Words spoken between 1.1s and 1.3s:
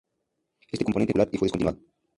no fue popular